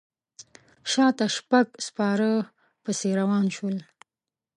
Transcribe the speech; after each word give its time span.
شاته 0.91 1.25
شپږ 1.35 1.65
سپاره 1.87 2.29
پسې 2.83 3.09
روان 3.19 3.45
شول. 3.55 3.77